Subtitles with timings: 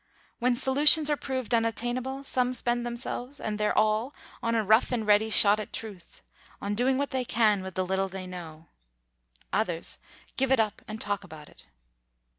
[0.39, 5.05] When solutions are proved unattainable, some spend themselves and their all on a rough and
[5.05, 6.23] ready shot at truth,
[6.59, 8.69] on doing what they can with the little they know;
[9.53, 9.99] others
[10.37, 11.65] give it up and talk about it.